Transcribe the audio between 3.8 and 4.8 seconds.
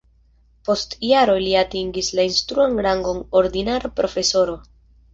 profesoro.